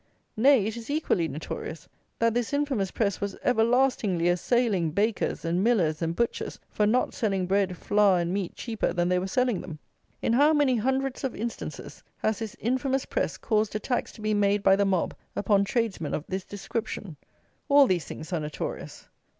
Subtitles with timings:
[0.35, 6.01] Nay, it is equally notorious, that this infamous press was everlastingly assailing bakers, and millers,
[6.01, 9.77] and butchers, for not selling bread, flour, and meat cheaper than they were selling them.
[10.19, 14.63] In how many hundreds of instances has this infamous press caused attacks to be made
[14.63, 17.15] by the mob upon tradesmen of this description!
[17.69, 19.07] All these things are notorious.